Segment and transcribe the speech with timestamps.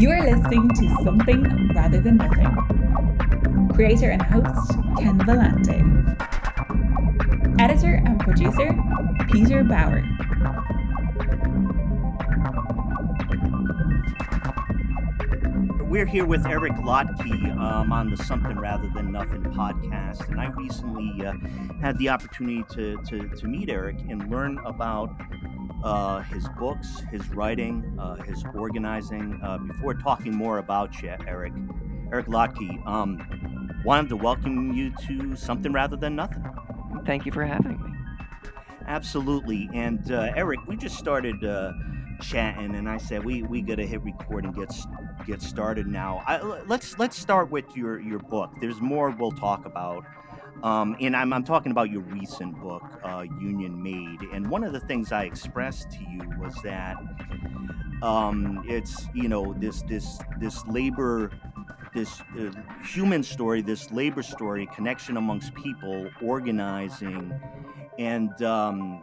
[0.00, 3.68] You are listening to Something Rather Than Nothing.
[3.74, 5.78] Creator and host Ken Vellante.
[7.60, 8.74] Editor and producer
[9.30, 10.02] Peter Bauer.
[15.82, 20.46] We're here with Eric Lotke um, on the Something Rather Than Nothing podcast, and I
[20.52, 21.34] recently uh,
[21.82, 25.14] had the opportunity to, to, to meet Eric and learn about
[25.82, 29.40] uh, his books, his writing, uh, his organizing.
[29.42, 31.52] Uh, before talking more about you, Eric,
[32.12, 36.44] Eric Lotke, um, wanted to welcome you to Something Rather Than Nothing.
[37.06, 37.90] Thank you for having me.
[38.86, 39.70] Absolutely.
[39.72, 41.72] And uh, Eric, we just started uh,
[42.20, 44.72] chatting, and I said we we got to hit record and get
[45.26, 46.22] get started now.
[46.26, 48.50] I, let's let's start with your your book.
[48.60, 50.04] There's more we'll talk about.
[50.62, 54.20] Um, and I'm, I'm talking about your recent book, uh, Union Made.
[54.32, 56.96] And one of the things I expressed to you was that
[58.02, 61.30] um, it's you know this this this labor,
[61.94, 62.50] this uh,
[62.84, 67.32] human story, this labor story, connection amongst people, organizing,
[67.98, 69.02] and um,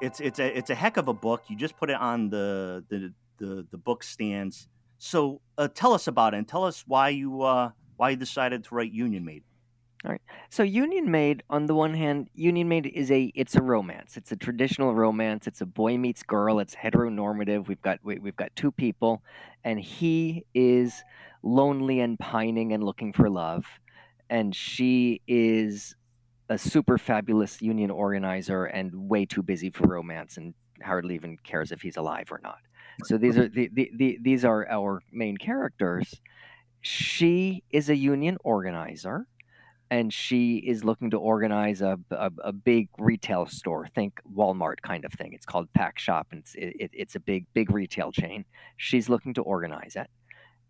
[0.00, 1.44] it's it's a it's a heck of a book.
[1.48, 4.68] You just put it on the the the, the book stands.
[4.98, 8.64] So uh, tell us about it, and tell us why you uh, why you decided
[8.64, 9.44] to write Union Made.
[10.04, 10.20] All right.
[10.50, 14.16] So Union Made, on the one hand, Union Made is a it's a romance.
[14.16, 15.46] It's a traditional romance.
[15.46, 16.58] It's a boy meets girl.
[16.58, 17.68] It's heteronormative.
[17.68, 19.22] We've got we, we've got two people,
[19.62, 21.04] and he is
[21.44, 23.64] lonely and pining and looking for love,
[24.28, 25.94] and she is
[26.48, 31.70] a super fabulous union organizer and way too busy for romance and hardly even cares
[31.70, 32.58] if he's alive or not.
[33.04, 36.20] So these are the, the, the these are our main characters.
[36.80, 39.28] She is a union organizer
[39.92, 43.86] and she is looking to organize a, a, a, big retail store.
[43.94, 45.34] Think Walmart kind of thing.
[45.34, 48.46] It's called Pack Shop, and it's it, it's a big big retail chain.
[48.78, 50.08] She's looking to organize it,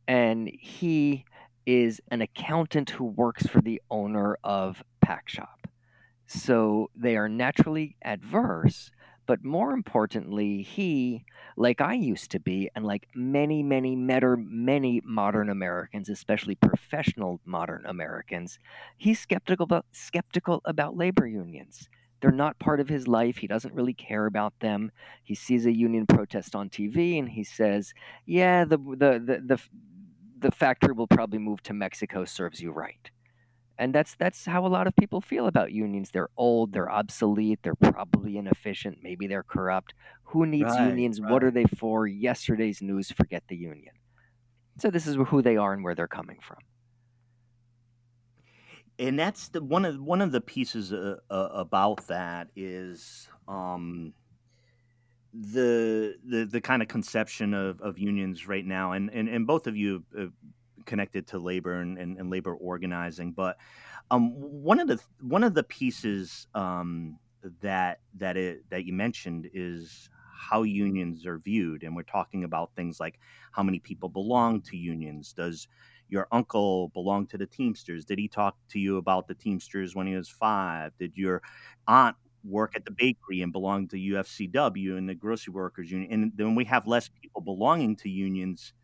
[0.08, 1.24] and he
[1.66, 5.68] is an accountant who works for the owner of Pack Shop.
[6.26, 8.90] So they are naturally adverse,
[9.26, 11.24] but more importantly, he,
[11.56, 17.84] like I used to be, and like many, many, many modern Americans, especially professional modern
[17.86, 18.58] Americans,
[18.96, 21.88] he's skeptical about skeptical about labor unions.
[22.20, 23.38] They're not part of his life.
[23.38, 24.92] He doesn't really care about them.
[25.24, 27.94] He sees a union protest on TV and he says,
[28.26, 29.60] "Yeah, the the the the,
[30.38, 32.24] the factory will probably move to Mexico.
[32.24, 33.10] Serves you right."
[33.82, 36.10] And that's that's how a lot of people feel about unions.
[36.12, 39.92] They're old they're obsolete they're probably inefficient maybe they're corrupt.
[40.30, 41.20] Who needs right, unions?
[41.20, 41.32] Right.
[41.32, 42.06] what are they for?
[42.06, 43.94] Yesterday's news forget the union.
[44.78, 46.58] So this is who they are and where they're coming from.
[49.00, 54.12] And that's the one of one of the pieces uh, uh, about that is um,
[55.32, 58.92] the the the kind of conception of, of unions right now.
[58.92, 60.26] And, and and both of you uh,
[60.86, 63.32] connected to labor and, and, and labor organizing.
[63.32, 63.56] But
[64.10, 67.18] um, one of the one of the pieces um,
[67.60, 72.74] that that it that you mentioned is how unions are viewed, and we're talking about
[72.74, 73.18] things like
[73.52, 75.32] how many people belong to unions.
[75.32, 75.68] Does
[76.08, 78.04] your uncle belong to the Teamsters?
[78.04, 80.92] Did he talk to you about the Teamsters when he was five?
[80.98, 81.42] Did your
[81.88, 86.12] aunt work at the bakery and belong to UFCW and the grocery workers union?
[86.12, 88.74] And then we have less people belonging to unions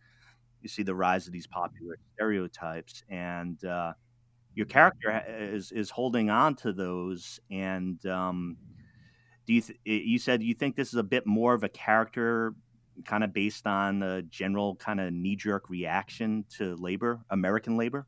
[0.62, 3.92] you see the rise of these popular stereotypes and uh,
[4.54, 8.56] your character is is holding on to those and um,
[9.46, 12.54] do you th- you said you think this is a bit more of a character
[13.04, 18.06] kind of based on the general kind of knee-jerk reaction to labor american labor?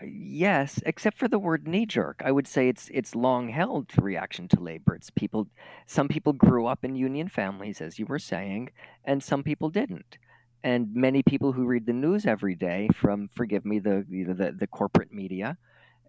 [0.00, 2.20] Uh, yes except for the word knee-jerk.
[2.24, 4.94] I would say it's it's long held reaction to labor.
[4.94, 5.48] It's people
[5.86, 8.68] some people grew up in union families as you were saying
[9.04, 10.18] and some people didn't
[10.64, 14.66] and many people who read the news every day from forgive me the the, the
[14.66, 15.56] corporate media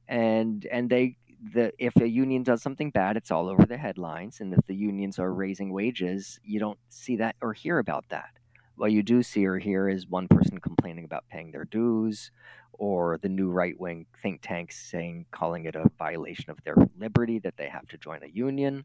[0.07, 1.17] and and they
[1.53, 4.75] the if a union does something bad it's all over the headlines and if the
[4.75, 8.29] unions are raising wages you don't see that or hear about that.
[8.75, 12.31] What you do see or hear is one person complaining about paying their dues
[12.73, 17.55] or the new right-wing think tanks saying calling it a violation of their liberty that
[17.57, 18.83] they have to join a union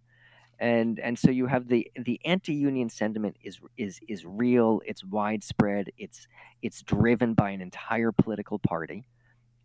[0.61, 5.91] and and so you have the the anti-union sentiment is is is real it's widespread
[5.99, 6.27] it's
[6.63, 9.07] it's driven by an entire political party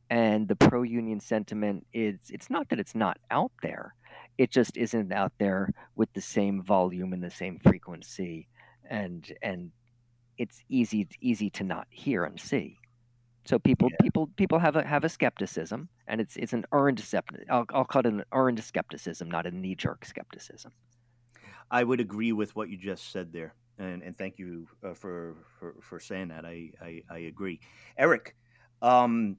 [0.10, 3.95] and the pro-union sentiment is it's not that it's not out there
[4.38, 8.48] it just isn't out there with the same volume and the same frequency
[8.89, 9.72] and and
[10.38, 12.78] it's easy easy to not hear and see
[13.45, 13.98] so people yeah.
[14.01, 17.48] people people have a have a skepticism, and it's it's an earned skepticism.
[17.50, 20.72] I'll, I'll call it an earned skepticism, not a knee jerk skepticism.
[21.72, 23.56] I would agree with what you just said there.
[23.80, 26.45] and, and thank you uh, for, for for saying that.
[26.45, 27.60] I I, I agree,
[27.98, 28.36] Eric.
[28.81, 29.38] Um,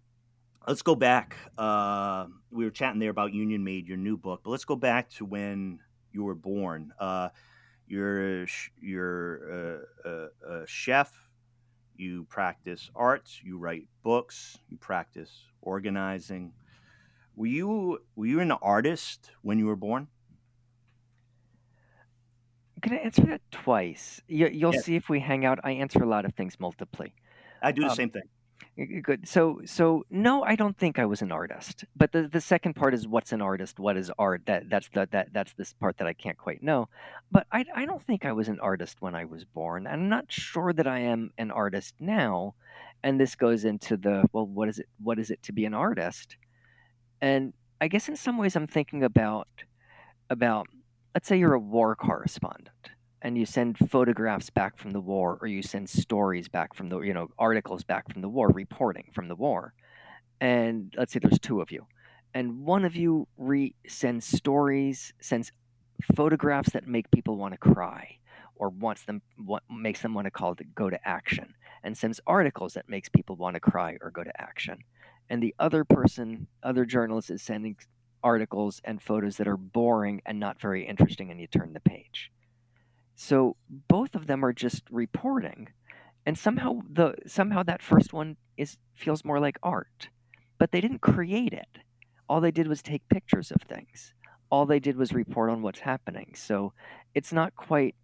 [0.67, 1.37] let's go back.
[1.57, 5.11] Uh, we were chatting there about Union Made, your new book, but let's go back
[5.11, 5.81] to when
[6.13, 6.93] you were born.
[6.99, 7.29] Uh,
[7.87, 8.47] you're
[8.81, 11.13] you're a, a, a chef.
[11.97, 13.41] You practice arts.
[13.43, 14.59] You write books.
[14.69, 15.31] You practice
[15.63, 16.53] organizing.
[17.37, 20.09] Were you were you an artist when you were born?
[22.83, 24.21] Can I'm gonna answer that twice.
[24.29, 24.85] You, will yes.
[24.85, 25.59] see if we hang out.
[25.65, 27.09] I answer a lot of things multiply.
[27.63, 28.23] I do the um, same thing.
[28.77, 29.29] Good.
[29.29, 31.85] So, so no, I don't think I was an artist.
[31.97, 33.79] But the, the second part is what's an artist?
[33.79, 34.43] What is art?
[34.47, 36.89] That that's the that that's this part that I can't quite know.
[37.31, 39.87] But I I don't think I was an artist when I was born.
[39.87, 42.55] I'm not sure that I am an artist now.
[43.05, 44.89] And this goes into the well, what is it?
[45.01, 46.37] What is it to be an artist?
[47.21, 49.49] And I guess in some ways I'm thinking about
[50.31, 50.67] about
[51.15, 52.91] let's say you're a war correspondent
[53.25, 57.01] and you send photographs back from the war or you send stories back from the
[57.01, 59.73] you know articles back from the war reporting from the war.
[60.41, 61.87] And let's say there's two of you
[62.35, 65.51] and one of you re- sends stories sends
[66.15, 68.19] photographs that make people want to cry
[68.57, 72.21] or wants them what makes them want to call to go to action and sends
[72.27, 74.79] articles that makes people want to cry or go to action.
[75.31, 77.77] And the other person other journalist is sending
[78.23, 82.31] articles and photos that are boring and not very interesting and you turn the page
[83.15, 83.57] so
[83.89, 85.69] both of them are just reporting,
[86.27, 90.09] and somehow the somehow that first one is feels more like art,
[90.59, 91.79] but they didn't create it.
[92.29, 94.15] All they did was take pictures of things.
[94.51, 96.35] All they did was report on what's happening.
[96.35, 96.73] So
[97.15, 97.95] it's not quite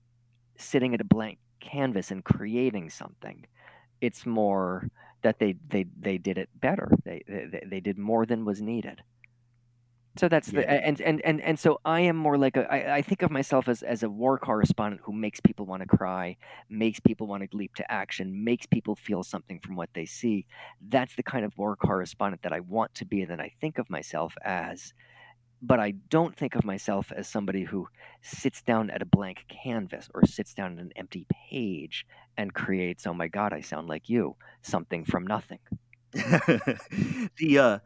[0.57, 3.47] sitting at a blank canvas and creating something.
[4.01, 4.89] It's more
[5.23, 6.91] that they they, they did it better.
[7.05, 9.03] They, they they did more than was needed.
[10.19, 13.03] So that's the and, and and and so I am more like a I, I
[13.03, 16.37] think of myself as as a war correspondent who makes people want to cry,
[16.69, 20.47] makes people want to leap to action, makes people feel something from what they see.
[20.89, 23.79] That's the kind of war correspondent that I want to be and that I think
[23.79, 24.93] of myself as.
[25.63, 27.87] But I don't think of myself as somebody who
[28.23, 33.07] sits down at a blank canvas or sits down at an empty page and creates,
[33.07, 35.59] oh my God, I sound like you, something from nothing.
[36.13, 37.79] the uh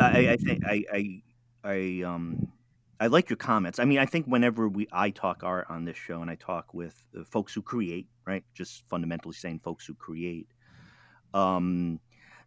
[0.00, 1.22] I, I think I, I
[1.64, 2.52] I um
[3.00, 3.78] I like your comments.
[3.78, 6.72] I mean, I think whenever we I talk art on this show and I talk
[6.72, 6.94] with
[7.26, 8.44] folks who create, right?
[8.54, 10.48] Just fundamentally saying folks who create.
[11.32, 11.98] Um,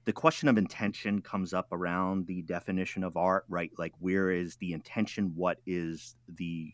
[0.06, 3.72] the question of intention comes up around the definition of art, right?
[3.78, 5.34] Like, where is the intention?
[5.36, 6.72] What is the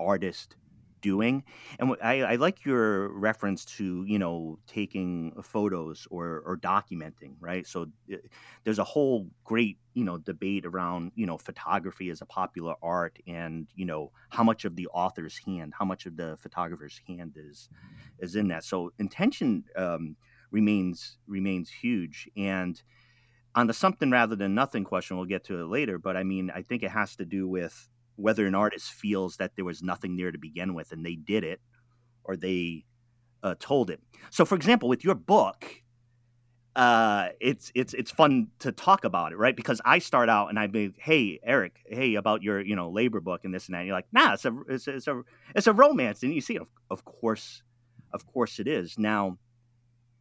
[0.00, 0.56] artist
[1.04, 1.44] doing.
[1.78, 7.66] And I, I, like your reference to you know taking photos or or documenting, right?
[7.66, 8.16] So eh,
[8.64, 13.18] there's a whole great you know debate around you know photography as a popular art,
[13.26, 17.36] and you know how much of the author's hand, how much of the photographer's hand
[17.36, 17.68] is
[18.18, 18.64] is in that.
[18.64, 20.16] So intention um,
[20.50, 22.82] remains remains huge and
[23.54, 26.50] on the something rather than nothing question we'll get to it later but i mean
[26.54, 30.16] i think it has to do with whether an artist feels that there was nothing
[30.16, 31.60] there to begin with and they did it
[32.24, 32.84] or they
[33.42, 34.00] uh, told it.
[34.30, 35.66] So, for example, with your book,
[36.76, 39.54] uh, it's it's it's fun to talk about it, right?
[39.54, 43.20] Because I start out and I be, hey Eric, hey about your you know labor
[43.20, 43.80] book and this and that.
[43.80, 45.22] And you're like, nah, it's a it's a, it's a
[45.54, 47.62] it's a romance, and you see, of, of course,
[48.12, 48.98] of course it is.
[48.98, 49.38] Now,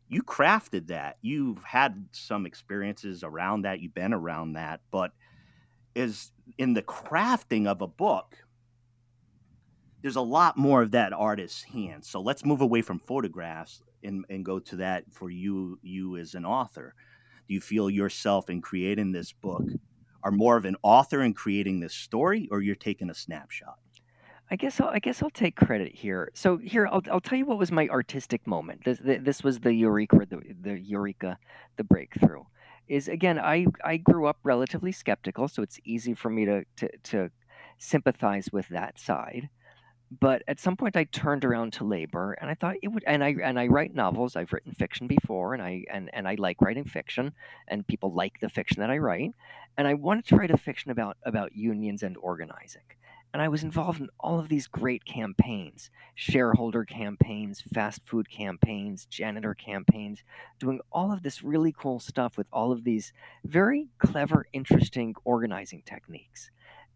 [0.10, 1.18] you crafted that.
[1.22, 3.80] You've had some experiences around that.
[3.80, 5.12] You've been around that, but
[5.96, 8.38] is in the crafting of a book
[10.02, 14.26] there's a lot more of that artist's hand so let's move away from photographs and,
[14.30, 16.94] and go to that for you you as an author
[17.48, 19.64] do you feel yourself in creating this book
[20.24, 23.78] are more of an author in creating this story or you're taking a snapshot
[24.52, 26.30] I guess I'll, I guess I'll take credit here.
[26.36, 28.84] So here I'll, I'll tell you what was my artistic moment.
[28.84, 31.40] This this was the eureka, the, the eureka,
[31.78, 32.44] the breakthrough
[32.88, 36.90] is again I I grew up relatively skeptical, so it's easy for me to to,
[37.04, 37.32] to
[37.78, 39.50] sympathize with that side.
[40.20, 43.04] But at some point, I turned around to labor, and I thought it would.
[43.08, 44.36] And I and I write novels.
[44.36, 47.34] I've written fiction before, and I and and I like writing fiction,
[47.68, 49.34] and people like the fiction that I write.
[49.78, 52.84] And I wanted to write a fiction about about unions and organizing.
[53.34, 59.06] And I was involved in all of these great campaigns shareholder campaigns, fast food campaigns,
[59.08, 60.24] janitor campaigns,
[60.60, 63.12] doing all of this really cool stuff with all of these
[63.44, 66.52] very clever, interesting organizing techniques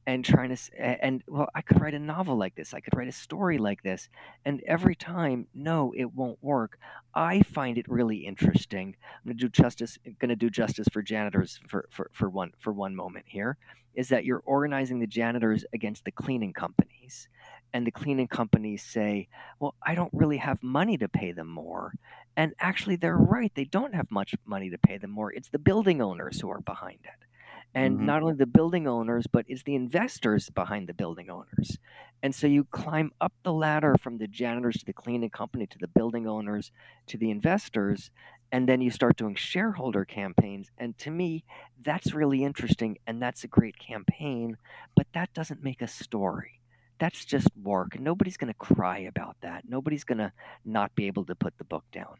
[0.08, 3.08] and trying to and well i could write a novel like this i could write
[3.08, 4.10] a story like this
[4.46, 6.80] and every time no it won't work
[7.14, 11.04] i find it really interesting i'm going to do justice going to do justice for
[11.04, 13.58] janitors for, for, for one for one moment here
[13.94, 17.28] is that you're organizing the janitors against the cleaning companies
[17.74, 19.28] and the cleaning companies say,
[19.60, 21.94] well, I don't really have money to pay them more.
[22.36, 23.52] And actually, they're right.
[23.56, 25.34] They don't have much money to pay them more.
[25.34, 27.28] It's the building owners who are behind it.
[27.76, 28.06] And Mhm.
[28.06, 31.78] not only the building owners, but it's the investors behind the building owners.
[32.24, 35.78] And so you climb up the ladder from the janitors to the cleaning company to
[35.78, 36.72] the building owners
[37.08, 38.10] to the investors.
[38.52, 40.72] And then you start doing shareholder campaigns.
[40.78, 41.44] And to me,
[41.80, 42.98] that's really interesting.
[43.06, 44.58] And that's a great campaign.
[44.96, 46.62] But that doesn't make a story.
[47.00, 47.96] That's just work.
[47.96, 49.66] And nobody's going to cry about that.
[49.70, 50.34] Nobody's going to
[50.66, 52.18] not be able to put the book down.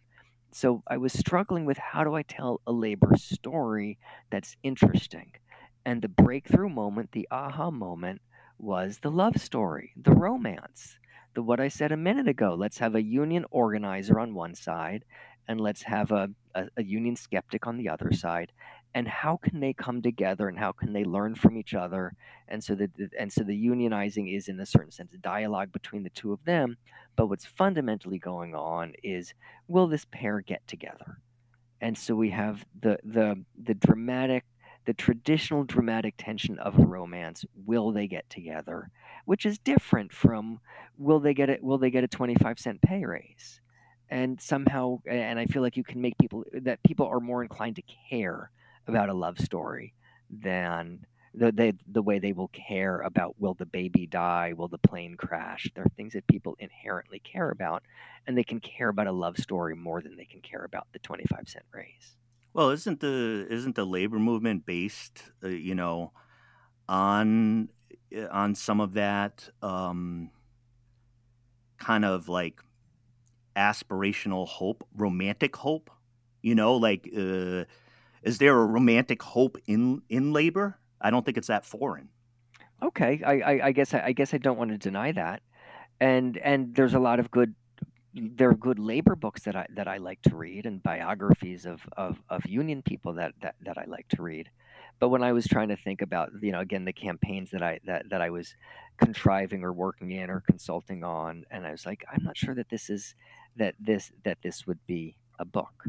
[0.52, 3.98] So I was struggling with how do I tell a labor story
[4.30, 5.32] that's interesting?
[5.86, 8.22] And the breakthrough moment, the aha moment,
[8.58, 10.98] was the love story, the romance,
[11.36, 12.56] the what I said a minute ago.
[12.58, 15.06] Let's have a union organizer on one side,
[15.48, 18.52] and let's have a, a, a union skeptic on the other side.
[18.98, 22.16] And how can they come together, and how can they learn from each other?
[22.48, 22.90] And so the
[23.20, 26.44] and so the unionizing is, in a certain sense, a dialogue between the two of
[26.46, 26.78] them.
[27.16, 29.36] But what's fundamentally going on is,
[29.68, 31.20] will this pair get together?
[31.80, 34.46] And so we have the the the dramatic
[34.86, 38.90] the traditional dramatic tension of a romance will they get together
[39.26, 40.60] which is different from
[40.98, 43.62] will they get it will they get a 25 cent pay raise
[44.10, 47.76] and somehow and i feel like you can make people that people are more inclined
[47.76, 48.50] to care
[48.88, 49.94] about a love story
[50.30, 54.54] than the, the way they will care about will the baby die?
[54.56, 55.70] Will the plane crash?
[55.76, 57.84] There are things that people inherently care about
[58.26, 61.00] and they can care about a love story more than they can care about the
[61.00, 62.16] 25 cent raise.
[62.54, 66.12] Well, isn't the isn't the labor movement based, uh, you know,
[66.90, 67.70] on
[68.16, 70.32] uh, on some of that um,
[71.78, 72.62] kind of like
[73.56, 75.92] aspirational hope, romantic hope?
[76.42, 77.66] You know, like uh,
[78.28, 80.80] is there a romantic hope in in labor?
[81.02, 82.10] I don't think it's that foreign.
[82.84, 85.42] Okay, I, I, I guess I, I guess I don't want to deny that,
[86.00, 87.56] and and there's a lot of good
[88.14, 91.82] there are good labor books that I that I like to read and biographies of,
[91.96, 94.50] of, of union people that, that, that I like to read.
[95.00, 97.80] But when I was trying to think about, you know, again the campaigns that I
[97.86, 98.56] that, that I was
[98.98, 102.70] contriving or working in or consulting on, and I was like, I'm not sure that
[102.70, 103.16] this is
[103.58, 105.86] that this that this would be a book.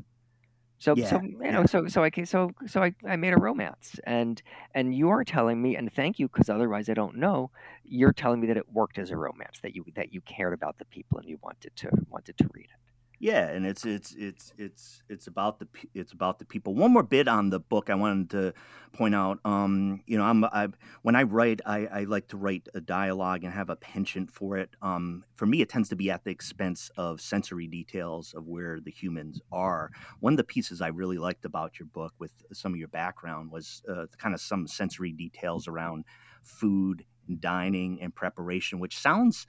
[0.79, 3.99] So Yeah, so you know so so I so so I, I made a romance
[4.05, 4.41] and
[4.75, 7.51] and you are telling me and thank you because otherwise I don't know
[7.85, 10.79] you're telling me that it worked as a romance that you that you cared about
[10.79, 12.88] the people and you wanted to wanted to read it.
[13.21, 16.77] Yeah, and it's it's it's it's it's about the it's about the people.
[16.77, 18.55] One more bit on the book I wanted to
[18.93, 19.41] point out.
[19.45, 20.69] Um, you know, I'm I
[21.03, 24.57] when I write, I, I like to write a dialogue and have a penchant for
[24.57, 24.71] it.
[24.83, 28.79] Um, for me, it tends to be at the expense of sensory details of where
[28.79, 29.91] the humans are.
[30.21, 33.51] One of the pieces I really liked about your book, with some of your background,
[33.51, 36.05] was uh, kind of some sensory details around
[36.45, 39.45] food and dining and preparation, which sounds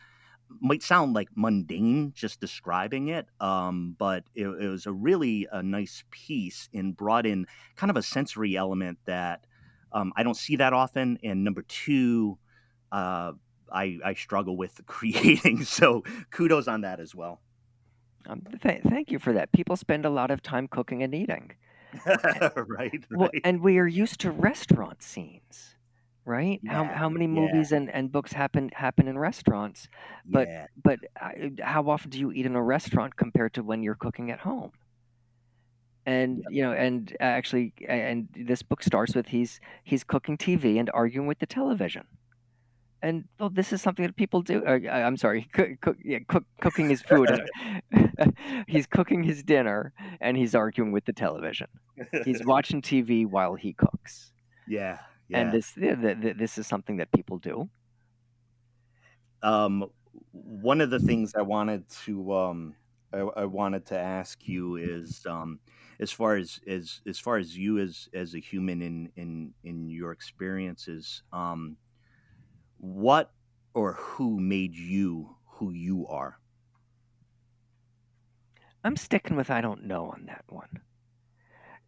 [0.61, 5.61] might sound like mundane just describing it, um, but it, it was a really a
[5.63, 9.45] nice piece and brought in kind of a sensory element that
[9.91, 11.17] um, I don't see that often.
[11.23, 12.37] And number two,
[12.91, 13.33] uh,
[13.71, 15.63] I, I struggle with creating.
[15.63, 17.41] So kudos on that as well.
[18.27, 19.51] Um, th- thank you for that.
[19.51, 21.51] People spend a lot of time cooking and eating.
[22.05, 23.41] right, Well, right.
[23.43, 25.75] and we are used to restaurant scenes,
[26.29, 26.59] right?
[26.67, 27.39] How Yeah, how many yeah.
[27.41, 29.79] movies and, and books happen happen in restaurants?
[30.36, 31.31] but- yeah, But uh,
[31.74, 34.71] how often do you eat in a restaurant compared to when you're cooking at home?
[36.05, 40.79] And you know, and uh, actually, and this book starts with he's he's cooking TV
[40.79, 42.05] and arguing with the television.
[43.01, 44.57] And well, this is something that people do.
[44.65, 47.29] Uh, I'm sorry, cook, cook, yeah, cook, cooking his food.
[48.67, 51.67] he's cooking his dinner and he's arguing with the television.
[52.25, 54.31] He's watching TV while he cooks.
[54.67, 54.98] yeah,
[55.29, 55.41] yeah.
[55.41, 57.69] And this th- th- th- this is something that people do.
[59.41, 59.86] um,
[60.31, 62.75] one of the things I wanted to um,
[63.13, 65.59] I, I wanted to ask you is um,
[66.00, 69.89] as far as as as far as you as as a human in in in
[69.89, 71.77] your experiences, um,
[72.77, 73.33] what
[73.74, 76.39] or who made you who you are?
[78.83, 80.81] I'm sticking with I don't know on that one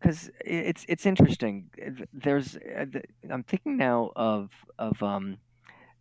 [0.01, 1.69] because it's it's interesting.
[1.85, 2.85] Uh, There's uh,
[3.29, 5.37] I'm thinking now of of um,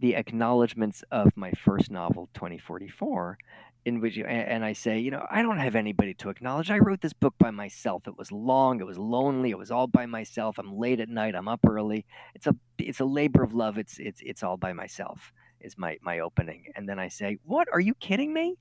[0.01, 3.37] the acknowledgments of my first novel, 2044,
[3.85, 6.71] in which you, and I say, you know, I don't have anybody to acknowledge.
[6.71, 8.09] I wrote this book by myself.
[8.09, 8.81] It was long.
[8.81, 9.51] It was lonely.
[9.51, 10.59] It was all by myself.
[10.59, 11.35] I'm late at night.
[11.35, 12.07] I'm up early.
[12.35, 13.79] It's a it's a labor of love.
[13.79, 15.33] It's it's it's all by myself.
[15.61, 17.69] Is my my opening, and then I say, what?
[17.73, 18.57] Are you kidding me?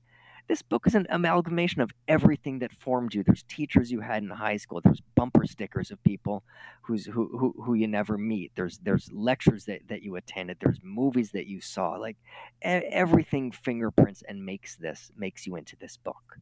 [0.48, 3.22] This book is an amalgamation of everything that formed you.
[3.22, 4.80] There's teachers you had in high school.
[4.82, 6.42] There's bumper stickers of people
[6.82, 8.52] who's who who, who you never meet.
[8.54, 10.58] There's there's lectures that, that you attended.
[10.60, 11.92] There's movies that you saw.
[11.92, 12.16] Like
[12.62, 16.38] everything fingerprints and makes this makes you into this book.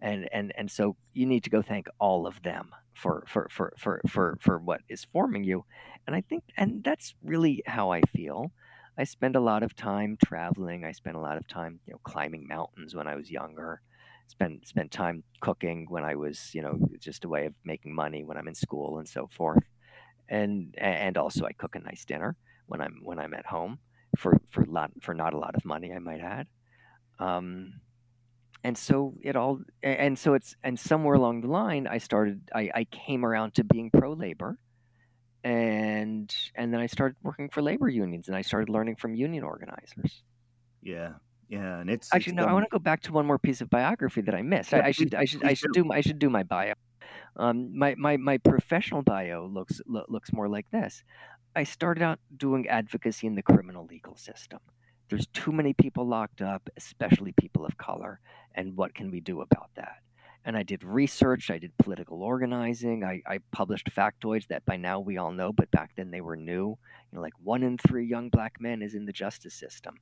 [0.00, 3.74] And and and so you need to go thank all of them for for for
[3.78, 5.64] for for, for what is forming you.
[6.06, 8.52] And I think and that's really how I feel.
[8.98, 10.84] I spend a lot of time traveling.
[10.84, 13.80] I spent a lot of time, you know, climbing mountains when I was younger.
[14.28, 18.24] Spent spent time cooking when I was, you know, just a way of making money
[18.24, 19.64] when I'm in school and so forth.
[20.28, 23.78] And and also I cook a nice dinner when I'm when I'm at home
[24.16, 26.46] for for lot for not a lot of money, I might add.
[27.18, 27.80] Um,
[28.62, 32.70] and so it all and so it's and somewhere along the line I started I,
[32.74, 34.58] I came around to being pro labor
[35.44, 39.44] and and then I started working for labor unions, and I started learning from union
[39.44, 40.22] organizers.
[40.82, 41.12] Yeah,
[41.48, 42.46] yeah, and it's actually it's no.
[42.46, 44.72] I want to go back to one more piece of biography that I missed.
[44.74, 46.74] I, I, should I should I should do I should do my bio.
[47.36, 51.02] Um, my my my professional bio looks lo- looks more like this.
[51.56, 54.60] I started out doing advocacy in the criminal legal system.
[55.08, 58.20] There's too many people locked up, especially people of color,
[58.54, 59.96] and what can we do about that?
[60.44, 61.50] And I did research.
[61.50, 63.04] I did political organizing.
[63.04, 66.36] I, I, published factoids that by now we all know, but back then they were
[66.36, 66.78] new.
[67.10, 69.96] You know, like one in three young black men is in the justice system,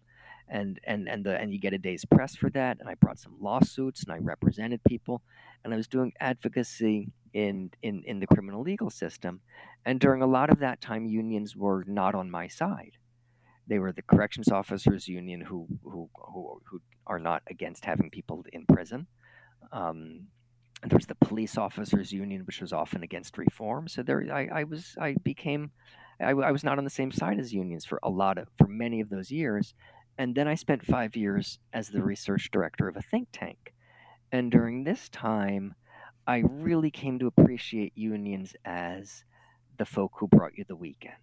[0.49, 2.79] and and and the and you get a day's press for that.
[2.79, 5.23] And I brought some lawsuits, and I represented people,
[5.65, 9.41] and I was doing advocacy in in in the criminal legal system.
[9.85, 12.93] And during a lot of that time, unions were not on my side.
[13.67, 18.45] They were the corrections officers union who who who, who are not against having people
[18.53, 19.09] in prison
[19.73, 20.27] um,
[20.83, 23.89] and there's the police officers union, which was often against reform.
[23.89, 25.73] So there, I, I was, I became,
[26.21, 28.69] I, I, was not on the same side as unions for a lot of, for
[28.69, 29.75] many of those years.
[30.19, 33.75] And then I spent five years as the research director of a think tank.
[34.31, 35.75] And during this time,
[36.27, 39.25] I really came to appreciate unions as
[39.79, 41.15] the folk who brought you the weekend.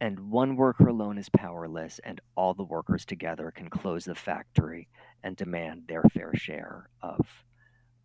[0.00, 4.88] And one worker alone is powerless, and all the workers together can close the factory
[5.22, 7.26] and demand their fair share of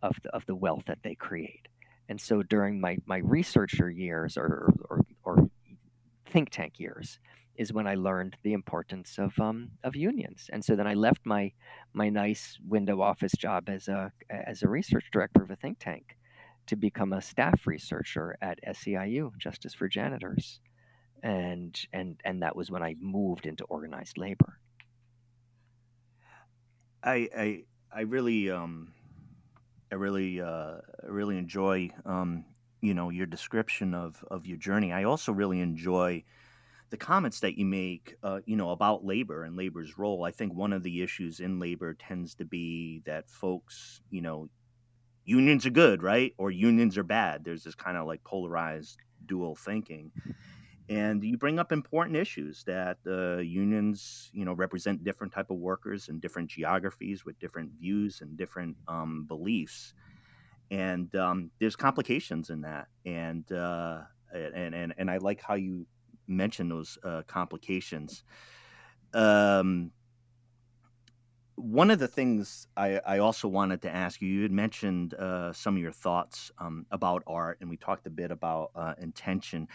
[0.02, 1.68] of the, of the wealth that they create.
[2.08, 5.48] And so during my, my researcher years or, or, or
[6.26, 7.20] think tank years
[7.56, 10.48] is when I learned the importance of um, of unions.
[10.52, 11.52] And so then I left my
[11.92, 16.16] my nice window office job as a as a research director of a think tank
[16.66, 20.60] to become a staff researcher at SEIU, Justice for Janitors.
[21.22, 24.58] And and and that was when I moved into organized labor.
[27.02, 28.92] I I I really um
[29.90, 32.44] I really uh really enjoy um
[32.80, 34.92] you know your description of of your journey.
[34.92, 36.24] I also really enjoy
[36.90, 40.24] the comments that you make uh you know about labor and labor's role.
[40.24, 44.48] I think one of the issues in labor tends to be that folks, you know,
[45.24, 46.34] unions are good, right?
[46.38, 47.44] Or unions are bad.
[47.44, 50.10] There's this kind of like polarized dual thinking
[50.92, 55.56] and you bring up important issues that uh, unions you know represent different type of
[55.56, 59.94] workers and different geographies with different views and different um, beliefs
[60.70, 64.00] and um, there's complications in that and uh,
[64.34, 65.86] and, and and I like how you
[66.26, 68.24] mention those uh, complications
[69.14, 69.92] um,
[71.56, 75.52] one of the things I, I, also wanted to ask you, you had mentioned uh,
[75.52, 79.68] some of your thoughts um, about art, and we talked a bit about uh, intention.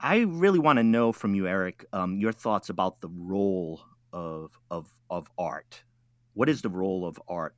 [0.00, 3.82] I really want to know from you, Eric, um, your thoughts about the role
[4.12, 5.82] of of of art.
[6.34, 7.54] What is the role of art?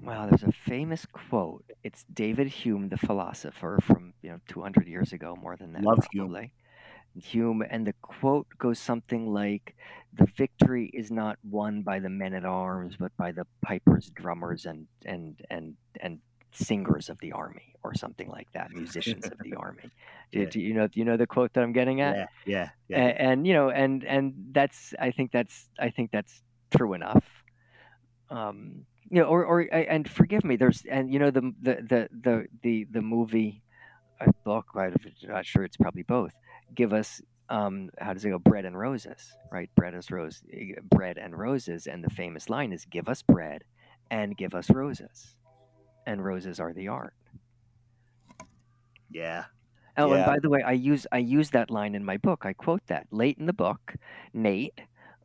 [0.00, 1.64] Well, there's a famous quote.
[1.82, 5.82] It's David Hume, the philosopher from you know 200 years ago, more than that.
[5.82, 6.52] Love probably.
[7.14, 7.60] Hume.
[7.60, 9.74] Hume, and the quote goes something like,
[10.12, 14.66] "The victory is not won by the men at arms, but by the pipers, drummers,
[14.66, 16.20] and and and and
[16.52, 19.90] singers of the army or something like that, musicians of the army.
[20.32, 20.48] Do, yeah.
[20.48, 20.86] do, you know?
[20.86, 22.16] Do you know the quote that I'm getting at?
[22.16, 22.68] Yeah, yeah.
[22.88, 22.96] yeah.
[22.98, 26.42] And, and, you know, and and that's I think that's I think that's
[26.76, 27.24] true enough.
[28.30, 30.56] Um, you know, or or and forgive me.
[30.56, 33.62] There's and you know the the the the the, the movie,
[34.20, 34.66] a book.
[34.74, 36.32] I'm not sure it's probably both.
[36.74, 38.38] Give us um, how does it go?
[38.38, 39.70] Bread and roses, right?
[39.74, 43.64] Bread is rose, eh, bread and roses, and the famous line is, "Give us bread,
[44.10, 45.34] and give us roses."
[46.08, 47.14] And roses are the art.
[49.10, 49.44] Yeah.
[49.96, 50.16] Oh, yeah.
[50.16, 52.46] and by the way, I use I use that line in my book.
[52.46, 53.94] I quote that late in the book.
[54.32, 54.80] Nate,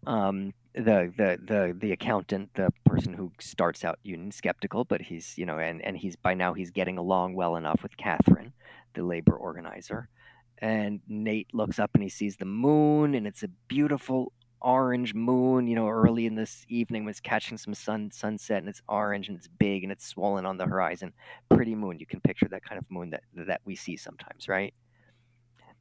[0.06, 5.38] um, the the the the accountant, the person who starts out union skeptical, but he's
[5.38, 8.52] you know, and and he's by now he's getting along well enough with Catherine,
[8.94, 10.10] the labor organizer.
[10.58, 14.34] And Nate looks up and he sees the moon, and it's a beautiful
[14.64, 18.82] orange moon, you know, early in this evening was catching some sun sunset and it's
[18.88, 21.14] orange and it's big and it's swollen on the horizon.
[21.50, 22.00] Pretty moon.
[22.00, 24.74] You can picture that kind of moon that that we see sometimes, right?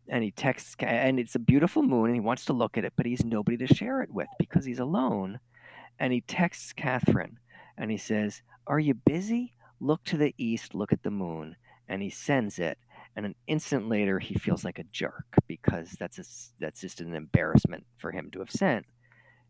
[0.09, 2.93] And he texts and it's a beautiful moon and he wants to look at it,
[2.97, 5.41] but he's nobody to share it with because he's alone.
[5.99, 7.39] And he texts Catherine
[7.79, 9.55] and he says, "Are you busy?
[9.81, 11.57] Look to the east, look at the moon."
[11.89, 12.79] And he sends it
[13.17, 16.25] and an instant later he feels like a jerk because that's a,
[16.63, 18.87] that's just an embarrassment for him to have sent.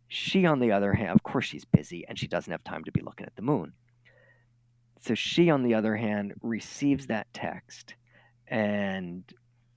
[0.08, 2.92] She, on the other hand, of course, she's busy and she doesn't have time to
[2.92, 3.72] be looking at the moon.
[5.00, 7.94] So she, on the other hand, receives that text,
[8.46, 9.24] and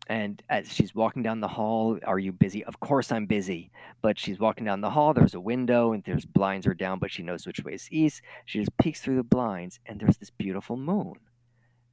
[0.07, 2.63] and as she's walking down the hall, are you busy?
[2.63, 3.71] Of course, I'm busy.
[4.03, 5.15] But she's walking down the hall.
[5.15, 8.21] There's a window, and there's blinds are down, but she knows which way is east.
[8.45, 11.15] She just peeks through the blinds, and there's this beautiful moon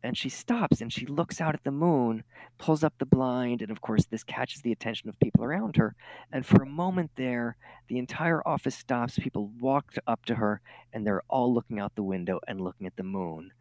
[0.03, 2.25] and she stops and she looks out at the moon,
[2.59, 5.95] pulls up the blind, and of course, this catches the attention of people around her.
[6.33, 7.57] And for a moment there,
[7.89, 9.19] the entire office stops.
[9.19, 10.61] People walk up to her,
[10.93, 13.53] and they're all looking out the window and looking at the moon.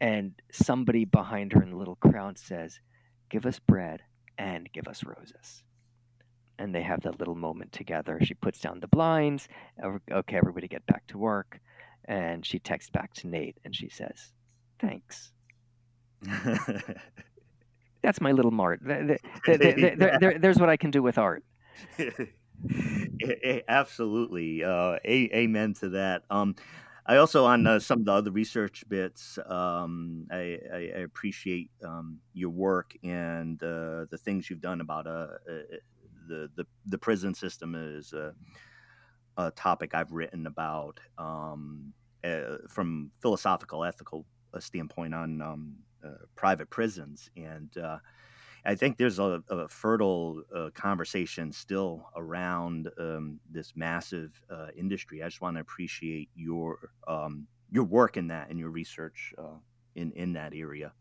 [0.00, 2.78] And somebody behind her in the little crowd says,
[3.28, 4.02] Give us bread
[4.38, 5.64] and give us roses.
[6.60, 8.18] And they have that little moment together.
[8.22, 9.48] She puts down the blinds.
[9.84, 11.60] Okay, everybody get back to work.
[12.04, 14.32] And she texts back to Nate and she says,
[14.80, 15.32] Thanks
[18.02, 18.80] That's my little mart.
[18.82, 21.44] There, there, there, there's what I can do with art.
[23.68, 24.64] Absolutely.
[24.64, 26.22] Uh, a- amen to that.
[26.30, 26.54] Um,
[27.06, 31.70] I also, on uh, some of the other research bits, um, I, I, I, appreciate
[31.82, 35.78] um, your work and uh, the things you've done about uh, uh,
[36.28, 38.34] the, the, the prison system is a,
[39.38, 44.26] a topic I've written about um, uh, from philosophical, ethical
[44.58, 45.87] standpoint on um, uh,
[46.36, 47.98] private prisons, and uh,
[48.64, 55.22] I think there's a, a fertile uh, conversation still around um, this massive uh, industry.
[55.22, 59.58] I just want to appreciate your um, your work in that and your research uh,
[59.94, 60.92] in in that area.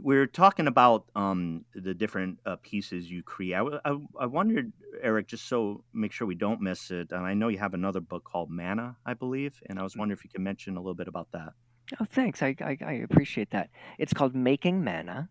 [0.00, 3.54] We're talking about um, the different uh, pieces you create.
[3.56, 7.10] I, I, I, wondered, Eric, just so make sure we don't miss it.
[7.10, 9.98] And I know you have another book called Manna, I believe, and I was mm.
[9.98, 11.52] wondering if you could mention a little bit about that.
[12.00, 12.42] Oh, thanks.
[12.42, 13.70] I, I, I appreciate that.
[13.98, 15.28] It's called Making Manna.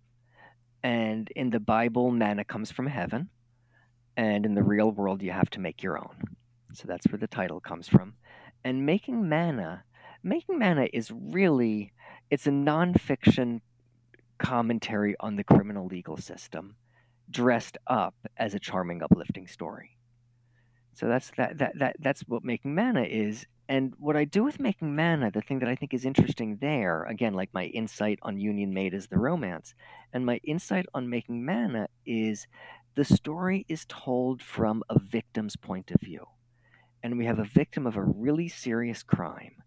[0.84, 3.30] And in the Bible, manna comes from heaven.
[4.16, 6.16] And in the real world, you have to make your own.
[6.74, 8.14] So that's where the title comes from.
[8.64, 9.84] And making manna,
[10.24, 11.94] making manna is really,
[12.32, 13.62] it's a nonfiction
[14.40, 16.76] commentary on the criminal legal system
[17.30, 19.97] dressed up as a charming, uplifting story.
[20.98, 24.60] So that's that, that, that that's what making manna is and what I do with
[24.60, 28.40] making manna, the thing that I think is interesting there, again, like my insight on
[28.40, 29.76] Union Made is the romance,
[30.14, 32.48] and my insight on making manna is
[32.96, 36.26] the story is told from a victim's point of view.
[37.04, 39.64] And we have a victim of a really serious crime.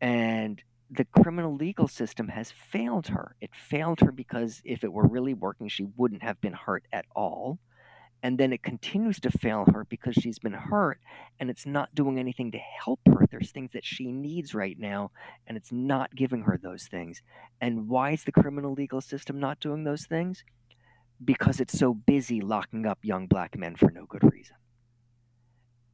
[0.00, 3.34] And the criminal legal system has failed her.
[3.40, 7.06] It failed her because if it were really working, she wouldn't have been hurt at
[7.16, 7.58] all
[8.24, 10.98] and then it continues to fail her because she's been hurt
[11.38, 13.26] and it's not doing anything to help her.
[13.30, 15.10] There's things that she needs right now
[15.46, 17.20] and it's not giving her those things.
[17.60, 20.42] And why is the criminal legal system not doing those things?
[21.22, 24.56] Because it's so busy locking up young black men for no good reason.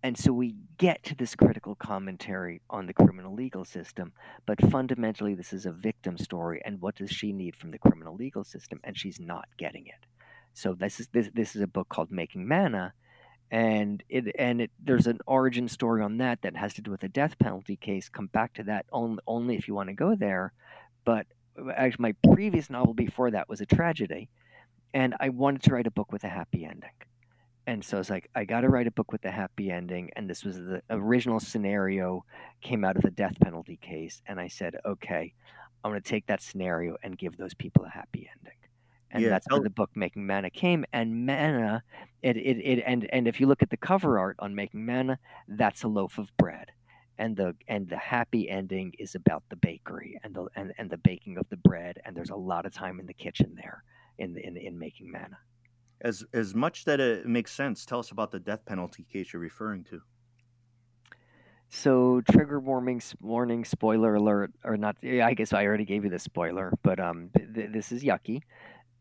[0.05, 4.13] And so we get to this critical commentary on the criminal legal system,
[4.47, 6.63] but fundamentally, this is a victim story.
[6.65, 8.81] And what does she need from the criminal legal system?
[8.85, 10.07] And she's not getting it.
[10.55, 12.93] So this is this this is a book called Making Manna,
[13.51, 17.03] and it and it there's an origin story on that that has to do with
[17.03, 18.09] a death penalty case.
[18.09, 20.53] Come back to that only only if you want to go there.
[21.05, 21.27] But
[21.59, 24.29] uh, actually, my previous novel before that was a tragedy,
[24.93, 26.91] and I wanted to write a book with a happy ending.
[27.67, 30.11] And so I was like, I got to write a book with a happy ending.
[30.17, 32.25] And this was the original scenario
[32.63, 34.23] came out of the death penalty case.
[34.27, 35.35] And I said, okay,
[35.85, 38.60] I'm going to take that scenario and give those people a happy ending
[39.11, 40.85] and yeah, that's where the book Making Manna came.
[40.93, 41.83] And manna,
[42.23, 45.19] it, it, it and and if you look at the cover art on Making Manna,
[45.49, 46.71] that's a loaf of bread,
[47.19, 50.99] and the and the happy ending is about the bakery and the and, and the
[50.99, 53.83] baking of the bread, and there's a lot of time in the kitchen there
[54.19, 55.39] in in in Making Manna.
[56.03, 59.43] As as much that it makes sense, tell us about the death penalty case you're
[59.43, 60.01] referring to.
[61.73, 64.97] So trigger warning, warning, spoiler alert, or not?
[65.05, 68.43] I guess I already gave you the spoiler, but um, th- this is yucky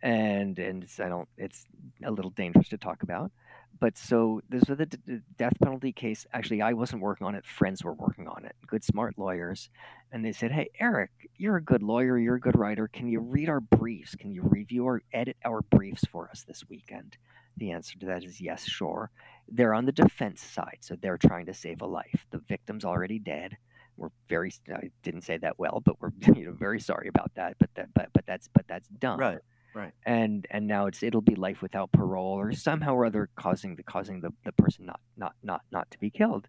[0.02, 1.66] and and I don't it's
[2.04, 3.32] a little dangerous to talk about.
[3.80, 6.26] But so this was the d- death penalty case.
[6.34, 7.46] Actually, I wasn't working on it.
[7.46, 8.56] Friends were working on it.
[8.68, 9.70] Good, smart lawyers,
[10.12, 12.18] and they said, "Hey, Eric, you're a good lawyer.
[12.18, 12.88] You're a good writer.
[12.88, 14.16] Can you read our briefs?
[14.16, 17.18] Can you review or edit our briefs for us this weekend?"
[17.58, 19.12] The answer to that is yes, sure.
[19.48, 22.26] They're on the defense side, so they're trying to save a life.
[22.32, 23.58] The victim's already dead.
[23.98, 27.58] We're very I didn't say that well, but we're you know very sorry about that.
[27.60, 29.20] But that but but that's but that's done.
[29.20, 29.40] Right.
[29.74, 29.94] Right.
[30.06, 33.84] And and now it's it'll be life without parole or somehow or other causing the
[33.84, 36.48] causing the, the person not not not not to be killed.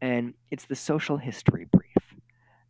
[0.00, 2.16] And it's the social history brief,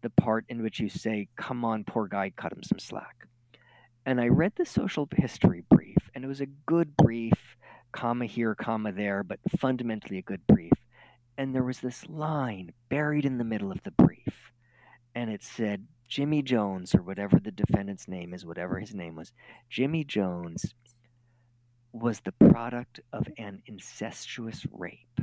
[0.03, 3.27] the part in which you say, "Come on, poor guy, cut him some slack."
[4.05, 7.57] And I read the social history brief, and it was a good brief,
[7.93, 10.73] comma here, comma there, but fundamentally a good brief.
[11.39, 14.53] And there was this line buried in the middle of the brief,
[15.15, 19.33] and it said, Jimmy Jones, or whatever the defendant's name is, whatever his name was,
[19.71, 20.75] Jimmy Jones
[21.91, 25.23] was the product of an incestuous rape.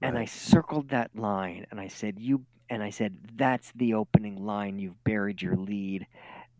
[0.00, 4.46] And I circled that line and I said, You and I said, That's the opening
[4.46, 4.78] line.
[4.78, 6.06] You've buried your lead.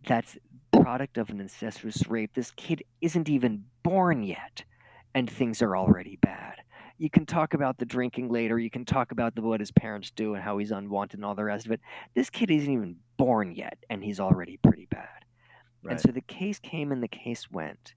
[0.06, 0.36] That's
[0.72, 2.34] product of an incestuous rape.
[2.34, 4.64] This kid isn't even born yet,
[5.14, 6.56] and things are already bad.
[7.00, 8.58] You can talk about the drinking later.
[8.58, 11.34] You can talk about the, what his parents do and how he's unwanted and all
[11.34, 11.80] the rest of it.
[12.14, 15.24] This kid isn't even born yet, and he's already pretty bad.
[15.88, 17.94] And so the case came and the case went.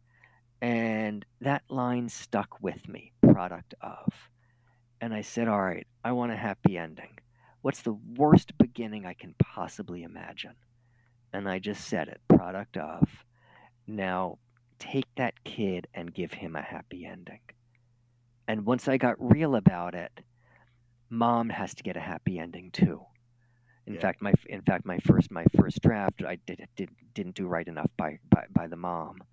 [0.62, 4.14] And that line stuck with me, product of.
[5.02, 7.20] And I said, All right, I want a happy ending.
[7.62, 10.56] What's the worst beginning I can possibly imagine?
[11.34, 13.06] And I just said it, product of.
[13.86, 14.38] Now
[14.80, 17.42] take that kid and give him a happy ending.
[18.48, 20.22] And once I got real about it,
[21.10, 23.06] mom has to get a happy ending too.
[23.88, 24.00] In Yeah.
[24.00, 27.68] fact, my in fact my first my first draft I did did didn't do right
[27.68, 29.24] enough by by, by the mom,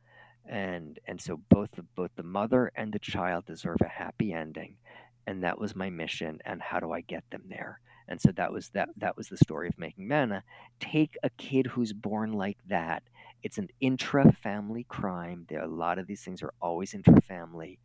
[0.47, 4.79] and and so both the both the mother and the child deserve a happy ending,
[5.27, 6.41] and that was my mission.
[6.45, 7.81] And how do I get them there?
[8.09, 10.43] And so that was that that was the story of making manna.
[10.81, 13.05] Take a kid who's born like that.
[13.43, 15.47] It's an intra-family crime.
[15.49, 17.79] There a lot of these things are always intra-family,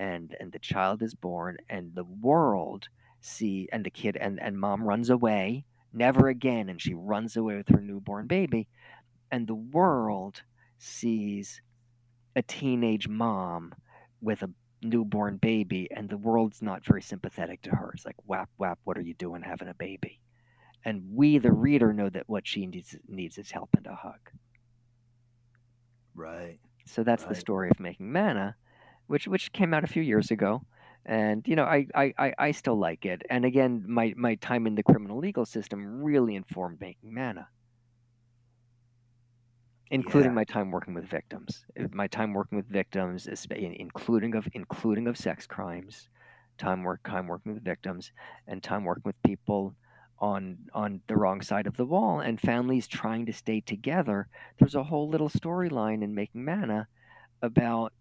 [0.00, 2.88] and and the child is born, and the world
[3.20, 7.56] see and the kid and and mom runs away never again and she runs away
[7.56, 8.66] with her newborn baby
[9.30, 10.42] and the world
[10.78, 11.60] sees
[12.36, 13.74] a teenage mom
[14.20, 14.50] with a
[14.82, 17.90] newborn baby and the world's not very sympathetic to her.
[17.94, 20.20] It's like whap whap what are you doing having a baby?
[20.84, 24.30] And we the reader know that what she needs needs is help and a hug.
[26.14, 26.58] Right.
[26.86, 28.56] so that's the story of making manna
[29.10, 30.62] which which came out a few years ago
[31.04, 34.76] and you know I, I, I, still like it and again my, my time in
[34.76, 37.48] the criminal legal system really informed making manna.
[39.90, 40.34] Including Yeah.
[40.36, 41.66] my time working with victims.
[41.78, 46.08] Uh, my time working with victims including of including of sex crimes
[46.56, 48.12] time work time working with victims
[48.46, 49.74] and time working with people
[50.20, 54.28] on on the wrong side of the wall and families trying to stay together.
[54.58, 56.86] There's a whole little storyline in making manna
[57.42, 57.92] about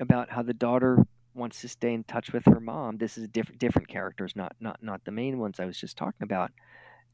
[0.00, 3.60] about how the daughter wants to stay in touch with her mom this is different
[3.60, 6.50] different characters not not not the main ones i was just talking about.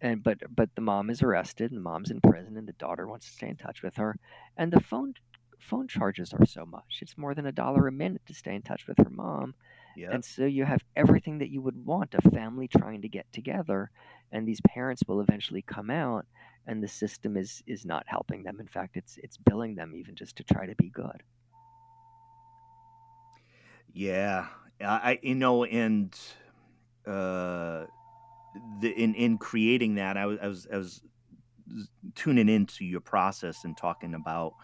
[0.00, 3.06] And but but the mom is arrested and the mom's in prison and the daughter
[3.06, 4.16] wants to stay in touch with her.
[4.56, 5.14] And the phone
[5.58, 6.98] phone charges are so much.
[7.00, 9.54] It's more than a dollar a minute to stay in touch with her mom.
[9.96, 10.10] Yeah.
[10.12, 13.90] and so you have everything that you would want a family trying to get together
[14.30, 16.26] and these parents will eventually come out
[16.66, 18.60] and the system is is not helping them.
[18.60, 21.22] In fact it's it's billing them even just to try to be good
[23.96, 26.14] Yeah, I, you know, and
[27.06, 27.86] uh,
[28.80, 31.02] the in in creating that, I was I was I was
[32.14, 34.54] tuning into your process and talking about,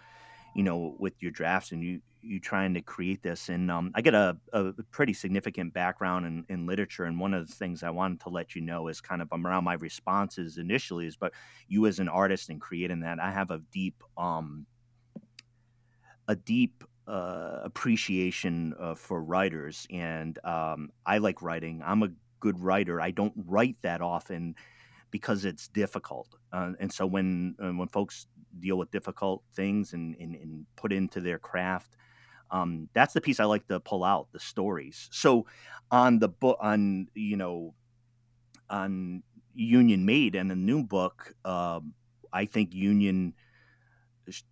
[0.55, 3.49] you know, with your drafts and you you trying to create this.
[3.49, 7.49] And um, I get a, a pretty significant background in, in literature, and one of
[7.49, 11.07] the things I wanted to let you know is kind of around my responses initially
[11.07, 11.33] is, but
[11.69, 14.67] you as an artist and creating that, I have a deep um
[16.29, 21.83] a deep uh, appreciation uh, for writers, and um, I like writing.
[21.85, 22.11] I'm a
[22.41, 23.01] good writer.
[23.01, 24.55] I don't write that often
[25.11, 28.27] because it's difficult, uh, and so when uh, when folks
[28.61, 31.97] deal with difficult things and, and, and put into their craft,
[32.51, 35.09] um, that's the piece I like to pull out the stories.
[35.11, 35.47] So
[35.91, 37.75] on the book, on you know,
[38.71, 39.23] on
[39.55, 41.95] Union Made and the new book, um,
[42.33, 43.35] I think Union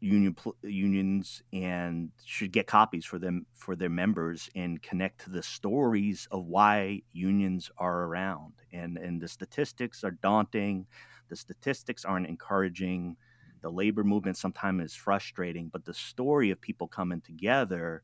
[0.00, 5.30] union pl- unions and should get copies for them for their members and connect to
[5.30, 8.54] the stories of why unions are around.
[8.72, 10.86] And and the statistics are daunting
[11.28, 13.16] the statistics aren't encouraging
[13.60, 18.02] the labor movement sometimes is frustrating but the story of people coming together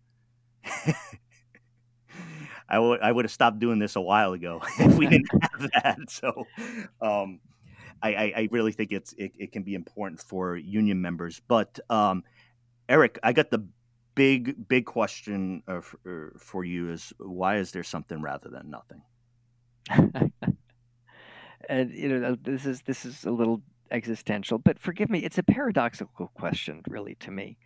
[2.68, 5.70] I would I would have stopped doing this a while ago if we didn't have
[5.83, 5.98] that.
[6.11, 6.48] So
[7.00, 7.40] um
[8.02, 11.40] I, I, I really think it's it, it can be important for union members.
[11.46, 12.24] But um,
[12.88, 13.66] Eric, I got the
[14.14, 19.02] big big question uh, for, for you is why is there something rather than nothing?
[21.68, 25.44] and you know this is this is a little existential, but forgive me, it's a
[25.44, 27.56] paradoxical question, really, to me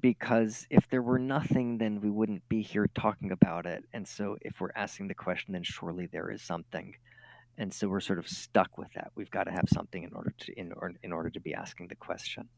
[0.00, 3.84] because if there were nothing, then we wouldn't be here talking about it.
[3.92, 6.94] And so if we're asking the question, then surely there is something.
[7.62, 9.12] And so we're sort of stuck with that.
[9.14, 11.86] We've got to have something in order to in, or, in order to be asking
[11.86, 12.48] the question.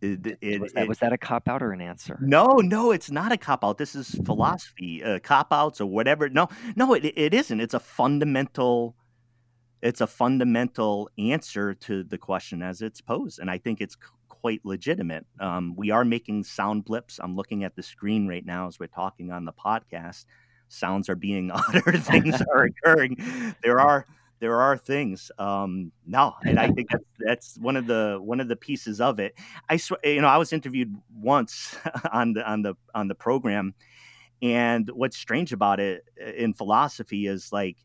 [0.00, 2.20] It, it, was, that, it, was that a cop out or an answer?
[2.20, 3.78] No, no, it's not a cop out.
[3.78, 6.28] This is philosophy, uh, cop outs or whatever.
[6.28, 7.60] No, no, it, it isn't.
[7.60, 8.94] It's a fundamental,
[9.82, 13.96] it's a fundamental answer to the question as it's posed, and I think it's
[14.28, 15.26] quite legitimate.
[15.40, 17.18] Um, we are making sound blips.
[17.20, 20.26] I'm looking at the screen right now as we're talking on the podcast.
[20.68, 23.16] Sounds are being uttered, things are occurring.
[23.62, 24.06] There are
[24.38, 25.30] there are things.
[25.38, 29.18] Um, no, and I think that's, that's one of the one of the pieces of
[29.18, 29.34] it.
[29.68, 31.76] I swear, you know, I was interviewed once
[32.12, 33.74] on the on the on the program,
[34.42, 37.78] and what's strange about it uh, in philosophy is like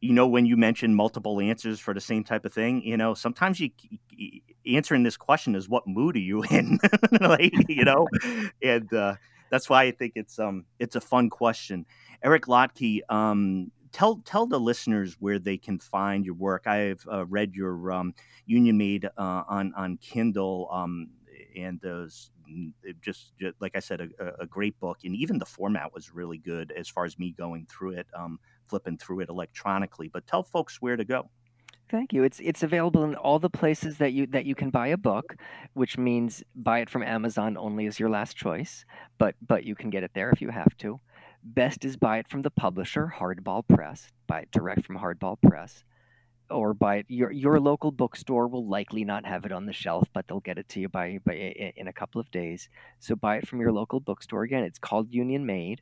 [0.00, 3.14] you know when you mention multiple answers for the same type of thing you know
[3.14, 3.70] sometimes you,
[4.64, 6.78] answering this question is what mood are you in
[7.20, 8.06] like you know
[8.62, 9.14] and uh,
[9.50, 11.84] that's why i think it's um it's a fun question
[12.22, 17.24] eric lotke um tell tell the listeners where they can find your work i've uh,
[17.26, 18.14] read your um,
[18.46, 21.08] union made uh, on on kindle um
[21.56, 22.30] and those
[23.02, 26.38] just, just, like I said, a, a, great book, and even the format was really
[26.38, 28.06] good as far as me going through it.
[28.14, 30.08] Um, flipping through it electronically.
[30.08, 31.30] But tell folks where to go.
[31.90, 32.22] Thank you.
[32.22, 35.36] It's it's available in all the places that you that you can buy a book,
[35.72, 38.84] which means buy it from Amazon only as your last choice,
[39.16, 41.00] but but you can get it there if you have to.
[41.42, 44.12] Best is buy it from the publisher, Hardball Press.
[44.26, 45.82] Buy it direct from Hardball Press,
[46.50, 47.06] or buy it.
[47.08, 50.58] Your your local bookstore will likely not have it on the shelf, but they'll get
[50.58, 51.34] it to you by, by
[51.76, 52.68] in a couple of days.
[52.98, 54.42] So buy it from your local bookstore.
[54.42, 55.80] Again, it's called Union Made.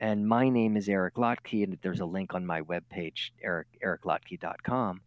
[0.00, 5.00] And my name is Eric Lotke, and there's a link on my webpage, eric, ericlotke.com.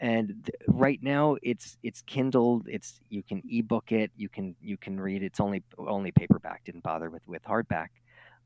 [0.00, 2.62] And th- right now, it's it's Kindle.
[2.66, 4.12] It's you can ebook it.
[4.16, 5.22] You can you can read.
[5.22, 6.64] It's only only paperback.
[6.64, 7.88] Didn't bother with with hardback.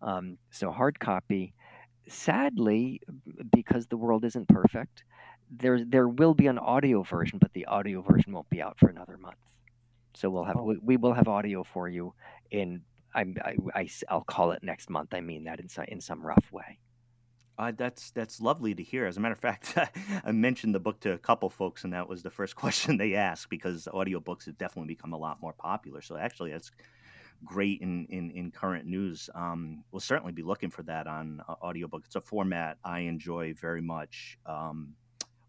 [0.00, 1.54] Um, so hard copy.
[2.08, 3.00] Sadly,
[3.52, 5.04] because the world isn't perfect,
[5.50, 8.88] there there will be an audio version, but the audio version won't be out for
[8.88, 9.36] another month.
[10.14, 10.64] So we'll have oh.
[10.64, 12.14] we, we will have audio for you
[12.50, 12.82] in
[13.14, 15.12] I, I, I, will call it next month.
[15.12, 16.78] I mean that in in some rough way.
[17.58, 19.06] Uh, that's that's lovely to hear.
[19.06, 19.76] As a matter of fact,
[20.24, 23.14] I mentioned the book to a couple folks, and that was the first question they
[23.14, 26.00] asked because audiobooks have definitely become a lot more popular.
[26.00, 26.70] So actually, that's
[27.44, 29.28] great in in, in current news.
[29.34, 32.04] Um, we'll certainly be looking for that on uh, audiobook.
[32.06, 34.94] It's a format I enjoy very much um,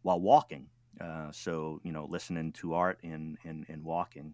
[0.02, 0.68] while walking.
[1.00, 4.34] Uh, so you know, listening to art and and, and walking.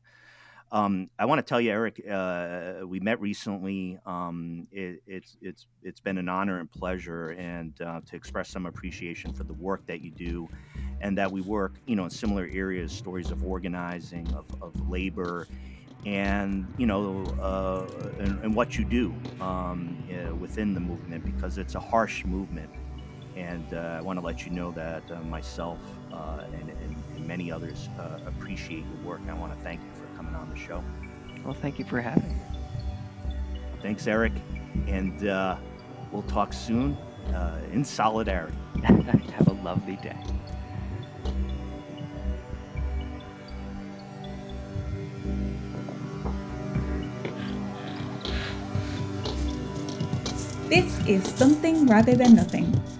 [0.71, 3.97] Um, I want to tell you, Eric, uh, we met recently.
[4.05, 8.67] Um, it, it's it's it's been an honor and pleasure, and uh, to express some
[8.67, 10.47] appreciation for the work that you do,
[11.01, 15.47] and that we work, you know, in similar areas, stories of organizing, of, of labor,
[16.05, 17.88] and you know, uh,
[18.19, 22.69] and, and, what you do um, uh, within the movement, because it's a harsh movement,
[23.36, 25.79] and uh, I want to let you know that uh, myself
[26.12, 27.89] and, and, and, many others
[28.25, 29.21] appreciate your work.
[29.29, 30.84] I want to thank you coming on the show.
[31.45, 32.43] Well, thank you for having me.
[33.82, 34.34] Thanks, Eric.
[34.86, 35.55] And uh,
[36.12, 36.97] we'll talk soon
[37.34, 38.58] uh, in solidarity.
[38.84, 40.17] Have a lovely day.
[50.67, 52.98] This is Something Rather Than Nothing